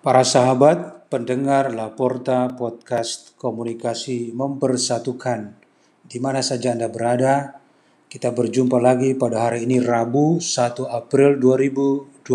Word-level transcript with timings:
Para 0.00 0.24
sahabat, 0.24 1.12
pendengar 1.12 1.76
Laporta 1.76 2.48
Podcast 2.56 3.36
Komunikasi 3.36 4.32
Mempersatukan, 4.32 5.60
di 6.08 6.16
mana 6.16 6.40
saja 6.40 6.72
Anda 6.72 6.88
berada, 6.88 7.60
kita 8.08 8.32
berjumpa 8.32 8.80
lagi 8.80 9.12
pada 9.12 9.44
hari 9.44 9.68
ini 9.68 9.76
Rabu 9.76 10.40
1 10.40 10.88
April 10.88 11.36
2020. 11.36 12.32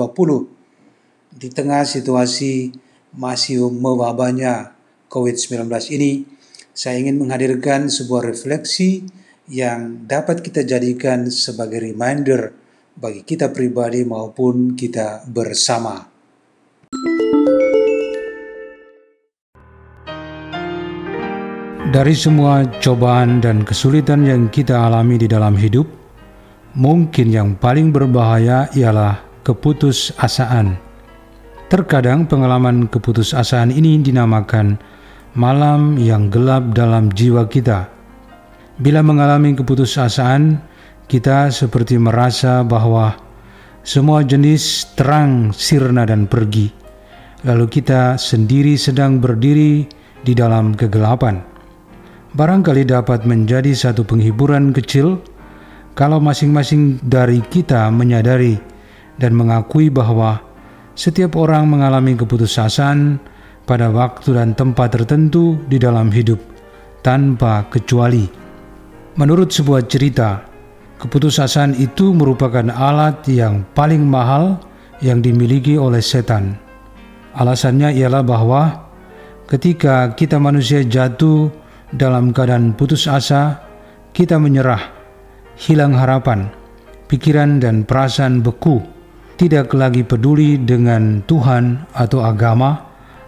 Di 1.33 1.49
tengah 1.49 1.81
situasi 1.89 2.69
masih 3.17 3.65
mewabahnya 3.73 4.77
COVID-19 5.09 5.65
ini, 5.97 6.21
saya 6.69 7.01
ingin 7.01 7.17
menghadirkan 7.17 7.89
sebuah 7.89 8.29
refleksi 8.29 9.09
yang 9.49 10.05
dapat 10.05 10.45
kita 10.45 10.61
jadikan 10.61 11.33
sebagai 11.33 11.81
reminder 11.81 12.53
bagi 12.93 13.25
kita 13.25 13.49
pribadi 13.49 14.05
maupun 14.05 14.77
kita 14.77 15.25
bersama. 15.25 16.14
Dari 21.95 22.11
semua 22.11 22.67
cobaan 22.83 23.39
dan 23.39 23.63
kesulitan 23.63 24.27
yang 24.27 24.51
kita 24.51 24.75
alami 24.75 25.15
di 25.15 25.31
dalam 25.31 25.55
hidup, 25.55 25.87
mungkin 26.75 27.31
yang 27.31 27.55
paling 27.55 27.95
berbahaya 27.95 28.67
ialah 28.75 29.23
keputusasaan. 29.47 30.75
Terkadang 31.71 32.27
pengalaman 32.27 32.91
keputusasaan 32.91 33.71
ini 33.71 34.03
dinamakan 34.03 34.75
malam 35.39 35.95
yang 35.95 36.27
gelap 36.27 36.75
dalam 36.75 37.15
jiwa 37.15 37.47
kita. 37.47 37.87
Bila 38.75 38.99
mengalami 38.99 39.55
keputusasaan, 39.55 40.59
kita 41.07 41.47
seperti 41.47 41.95
merasa 41.95 42.59
bahwa 42.67 43.15
semua 43.87 44.19
jenis 44.19 44.91
terang 44.99 45.55
sirna 45.55 46.03
dan 46.03 46.27
pergi, 46.27 46.67
lalu 47.47 47.71
kita 47.71 48.19
sendiri 48.19 48.75
sedang 48.75 49.23
berdiri 49.23 49.87
di 50.27 50.35
dalam 50.35 50.75
kegelapan 50.75 51.54
barangkali 52.35 52.83
dapat 52.83 53.23
menjadi 53.23 53.71
satu 53.71 54.03
penghiburan 54.03 54.75
kecil 54.75 55.23
kalau 55.95 56.19
masing-masing 56.19 56.99
dari 56.99 57.39
kita 57.39 57.87
menyadari 57.87 58.59
dan 59.15 59.31
mengakui 59.31 59.87
bahwa 59.87 60.43
setiap 60.99 61.39
orang 61.39 61.71
mengalami 61.71 62.19
keputusasaan 62.19 63.23
pada 63.63 63.87
waktu 63.87 64.35
dan 64.35 64.51
tempat 64.51 64.91
tertentu 64.99 65.55
di 65.71 65.79
dalam 65.79 66.11
hidup 66.11 66.37
tanpa 66.99 67.63
kecuali. 67.71 68.27
Menurut 69.15 69.55
sebuah 69.55 69.87
cerita, 69.87 70.43
keputusasaan 70.99 71.79
itu 71.79 72.11
merupakan 72.11 72.67
alat 72.67 73.23
yang 73.31 73.63
paling 73.71 74.03
mahal 74.03 74.59
yang 74.99 75.23
dimiliki 75.23 75.79
oleh 75.79 76.03
setan. 76.03 76.59
Alasannya 77.31 77.95
ialah 77.95 78.23
bahwa 78.27 78.91
ketika 79.47 80.11
kita 80.19 80.35
manusia 80.35 80.83
jatuh 80.83 81.47
dalam 81.95 82.35
keadaan 82.35 82.75
putus 82.75 83.07
asa, 83.07 83.63
kita 84.11 84.35
menyerah, 84.35 84.91
hilang 85.55 85.95
harapan, 85.95 86.51
pikiran 87.07 87.63
dan 87.63 87.87
perasaan 87.87 88.43
beku, 88.43 88.83
tidak 89.39 89.71
lagi 89.75 90.03
peduli 90.03 90.59
dengan 90.59 91.23
Tuhan 91.23 91.87
atau 91.95 92.23
agama, 92.23 92.85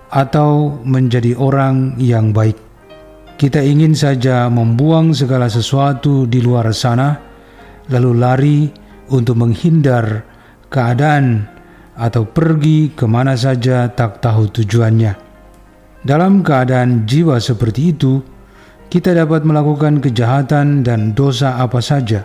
atau 0.07 0.79
menjadi 0.87 1.35
orang 1.35 1.99
yang 1.99 2.31
baik. 2.31 2.55
Kita 3.37 3.59
ingin 3.59 3.93
saja 3.93 4.47
membuang 4.47 5.11
segala 5.11 5.51
sesuatu 5.51 6.25
di 6.25 6.39
luar 6.39 6.71
sana, 6.71 7.19
lalu 7.91 8.11
lari 8.15 8.59
untuk 9.11 9.39
menghindar 9.39 10.23
keadaan 10.71 11.47
atau 11.97 12.25
pergi 12.25 12.93
ke 12.93 13.05
mana 13.05 13.37
saja 13.37 13.89
tak 13.93 14.23
tahu 14.23 14.49
tujuannya. 14.49 15.13
Dalam 16.07 16.39
keadaan 16.39 17.03
jiwa 17.03 17.37
seperti 17.37 17.93
itu, 17.93 18.23
kita 18.87 19.11
dapat 19.11 19.43
melakukan 19.43 19.99
kejahatan 19.99 20.83
dan 20.83 21.11
dosa 21.11 21.59
apa 21.59 21.83
saja. 21.83 22.23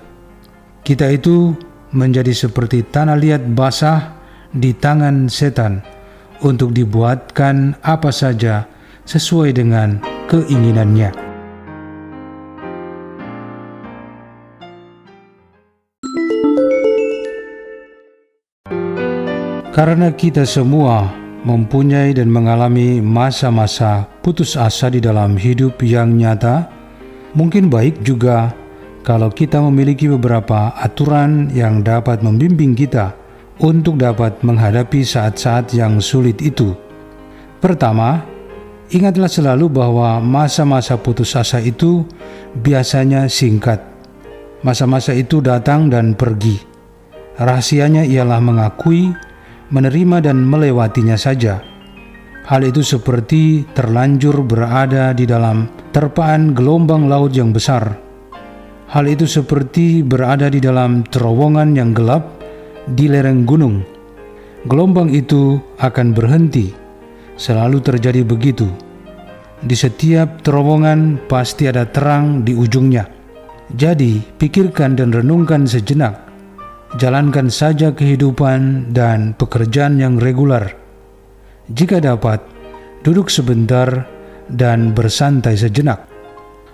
Kita 0.82 1.10
itu 1.10 1.54
menjadi 1.94 2.30
seperti 2.30 2.86
tanah 2.86 3.18
liat 3.18 3.42
basah 3.54 4.14
di 4.54 4.70
tangan 4.74 5.26
setan 5.26 5.82
untuk 6.42 6.74
dibuatkan 6.74 7.78
apa 7.82 8.10
saja 8.14 8.66
sesuai 9.06 9.54
dengan 9.54 9.98
keinginannya. 10.30 11.10
Karena 19.72 20.12
kita 20.12 20.44
semua 20.44 21.21
mempunyai 21.42 22.14
dan 22.14 22.30
mengalami 22.30 23.02
masa-masa 23.02 24.06
putus 24.22 24.54
asa 24.54 24.86
di 24.90 25.02
dalam 25.02 25.34
hidup 25.34 25.82
yang 25.82 26.14
nyata, 26.14 26.70
mungkin 27.34 27.66
baik 27.66 28.02
juga 28.06 28.54
kalau 29.02 29.34
kita 29.34 29.58
memiliki 29.58 30.06
beberapa 30.06 30.70
aturan 30.78 31.50
yang 31.50 31.82
dapat 31.82 32.22
membimbing 32.22 32.78
kita 32.78 33.18
untuk 33.58 33.98
dapat 33.98 34.38
menghadapi 34.46 35.02
saat-saat 35.02 35.74
yang 35.74 35.98
sulit 35.98 36.38
itu. 36.38 36.74
Pertama, 37.58 38.22
ingatlah 38.94 39.30
selalu 39.30 39.66
bahwa 39.70 40.22
masa-masa 40.22 40.94
putus 40.94 41.34
asa 41.34 41.58
itu 41.58 42.06
biasanya 42.54 43.26
singkat. 43.26 43.82
Masa-masa 44.62 45.10
itu 45.10 45.42
datang 45.42 45.90
dan 45.90 46.14
pergi. 46.14 46.62
Rahasianya 47.34 48.06
ialah 48.06 48.38
mengakui 48.38 49.10
menerima 49.72 50.20
dan 50.20 50.44
melewatinya 50.44 51.16
saja. 51.16 51.64
Hal 52.44 52.68
itu 52.68 52.84
seperti 52.84 53.64
terlanjur 53.72 54.44
berada 54.44 55.16
di 55.16 55.24
dalam 55.24 55.66
terpaan 55.96 56.52
gelombang 56.52 57.08
laut 57.08 57.32
yang 57.32 57.50
besar. 57.50 57.96
Hal 58.92 59.08
itu 59.08 59.24
seperti 59.24 60.04
berada 60.04 60.52
di 60.52 60.60
dalam 60.60 61.00
terowongan 61.08 61.72
yang 61.72 61.96
gelap 61.96 62.28
di 62.92 63.08
lereng 63.08 63.48
gunung. 63.48 63.80
Gelombang 64.68 65.08
itu 65.08 65.56
akan 65.80 66.12
berhenti. 66.12 66.76
Selalu 67.40 67.80
terjadi 67.80 68.20
begitu. 68.22 68.68
Di 69.62 69.72
setiap 69.78 70.42
terowongan 70.44 71.30
pasti 71.30 71.70
ada 71.70 71.88
terang 71.88 72.44
di 72.44 72.52
ujungnya. 72.52 73.08
Jadi, 73.72 74.20
pikirkan 74.36 74.98
dan 74.98 75.14
renungkan 75.14 75.64
sejenak 75.64 76.31
jalankan 77.00 77.48
saja 77.48 77.96
kehidupan 77.96 78.92
dan 78.92 79.32
pekerjaan 79.36 79.96
yang 79.96 80.20
regular. 80.20 80.76
Jika 81.72 82.02
dapat, 82.02 82.42
duduk 83.00 83.32
sebentar 83.32 84.04
dan 84.52 84.92
bersantai 84.92 85.56
sejenak. 85.56 86.04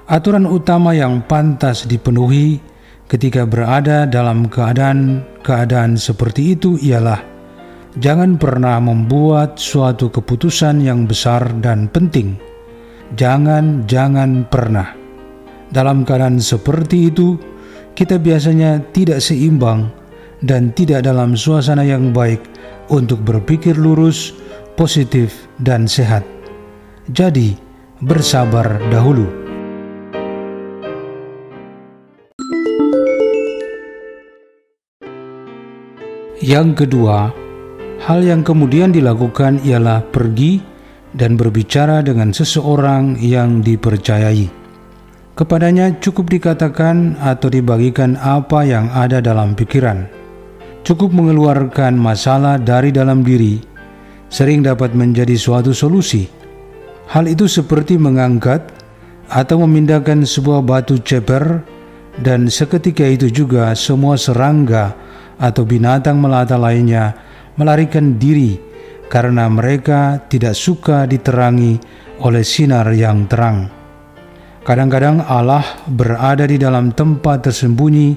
Aturan 0.09 0.49
utama 0.49 0.97
yang 0.97 1.23
pantas 1.28 1.84
dipenuhi 1.84 2.59
ketika 3.07 3.45
berada 3.45 4.09
dalam 4.09 4.49
keadaan-keadaan 4.49 6.01
seperti 6.01 6.57
itu 6.57 6.81
ialah 6.81 7.21
jangan 8.01 8.41
pernah 8.41 8.81
membuat 8.81 9.61
suatu 9.61 10.09
keputusan 10.09 10.81
yang 10.83 11.05
besar 11.05 11.53
dan 11.61 11.87
penting. 11.93 12.41
Jangan, 13.15 13.89
jangan 13.89 14.49
pernah. 14.49 14.97
Dalam 15.69 16.05
keadaan 16.09 16.41
seperti 16.41 17.12
itu, 17.12 17.37
kita 17.93 18.17
biasanya 18.17 18.81
tidak 18.93 19.21
seimbang 19.21 19.97
dan 20.43 20.71
tidak 20.75 21.03
dalam 21.06 21.34
suasana 21.34 21.82
yang 21.82 22.15
baik 22.15 22.43
untuk 22.91 23.22
berpikir 23.26 23.75
lurus, 23.75 24.34
positif, 24.78 25.50
dan 25.59 25.91
sehat. 25.91 26.22
Jadi, 27.10 27.57
bersabar 28.04 28.78
dahulu. 28.92 29.27
Yang 36.39 36.86
kedua, 36.86 37.34
hal 38.07 38.22
yang 38.22 38.47
kemudian 38.47 38.95
dilakukan 38.95 39.59
ialah 39.66 40.07
pergi 40.07 40.63
dan 41.13 41.34
berbicara 41.34 42.01
dengan 42.01 42.30
seseorang 42.30 43.18
yang 43.18 43.60
dipercayai. 43.60 44.47
Kepadanya 45.34 45.98
cukup 45.98 46.30
dikatakan 46.30 47.18
atau 47.18 47.51
dibagikan 47.51 48.15
apa 48.18 48.63
yang 48.66 48.91
ada 48.95 49.18
dalam 49.22 49.54
pikiran 49.54 50.17
cukup 50.89 51.13
mengeluarkan 51.13 52.01
masalah 52.01 52.57
dari 52.57 52.89
dalam 52.89 53.21
diri, 53.21 53.61
sering 54.33 54.65
dapat 54.65 54.97
menjadi 54.97 55.37
suatu 55.37 55.77
solusi. 55.77 56.25
Hal 57.13 57.29
itu 57.29 57.45
seperti 57.45 58.01
mengangkat 58.01 58.65
atau 59.29 59.61
memindahkan 59.69 60.25
sebuah 60.25 60.65
batu 60.65 60.97
ceper, 60.97 61.61
dan 62.25 62.49
seketika 62.49 63.05
itu 63.05 63.29
juga 63.29 63.77
semua 63.77 64.17
serangga 64.17 64.97
atau 65.37 65.69
binatang 65.69 66.17
melata 66.25 66.57
lainnya 66.57 67.13
melarikan 67.61 68.17
diri 68.17 68.57
karena 69.13 69.45
mereka 69.47 70.25
tidak 70.25 70.57
suka 70.57 71.05
diterangi 71.05 71.77
oleh 72.25 72.41
sinar 72.41 72.89
yang 72.97 73.29
terang. 73.29 73.69
Kadang-kadang 74.65 75.21
Allah 75.21 75.85
berada 75.85 76.49
di 76.49 76.57
dalam 76.57 76.97
tempat 76.97 77.45
tersembunyi 77.45 78.09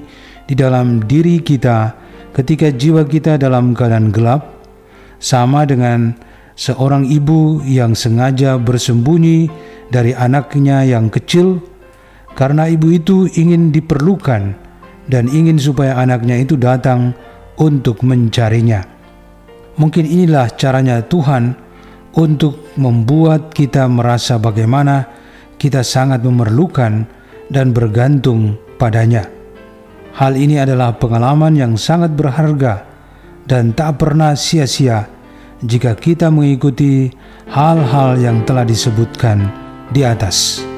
di 0.48 0.54
dalam 0.56 1.04
diri 1.04 1.38
kita 1.38 2.01
ketika 2.32 2.72
jiwa 2.72 3.04
kita 3.04 3.36
dalam 3.36 3.76
keadaan 3.76 4.12
gelap, 4.12 4.48
sama 5.22 5.62
dengan 5.68 6.16
seorang 6.58 7.06
ibu 7.06 7.62
yang 7.64 7.94
sengaja 7.94 8.58
bersembunyi 8.58 9.48
dari 9.88 10.12
anaknya 10.12 10.82
yang 10.82 11.08
kecil 11.08 11.62
karena 12.32 12.68
ibu 12.68 12.90
itu 12.90 13.28
ingin 13.36 13.70
diperlukan 13.70 14.56
dan 15.06 15.24
ingin 15.28 15.60
supaya 15.60 16.00
anaknya 16.00 16.40
itu 16.40 16.56
datang 16.56 17.12
untuk 17.60 18.00
mencarinya. 18.02 18.82
Mungkin 19.76 20.04
inilah 20.04 20.52
caranya 20.56 21.00
Tuhan 21.04 21.56
untuk 22.12 22.76
membuat 22.76 23.56
kita 23.56 23.88
merasa 23.88 24.36
bagaimana 24.36 25.08
kita 25.56 25.80
sangat 25.80 26.20
memerlukan 26.24 27.08
dan 27.48 27.72
bergantung 27.72 28.56
padanya. 28.76 29.41
Hal 30.12 30.36
ini 30.36 30.60
adalah 30.60 30.92
pengalaman 30.96 31.56
yang 31.56 31.72
sangat 31.80 32.12
berharga 32.12 32.84
dan 33.48 33.72
tak 33.72 33.96
pernah 33.96 34.36
sia-sia 34.36 35.08
jika 35.64 35.96
kita 35.96 36.28
mengikuti 36.28 37.08
hal-hal 37.48 38.20
yang 38.20 38.44
telah 38.44 38.68
disebutkan 38.68 39.48
di 39.88 40.04
atas. 40.04 40.71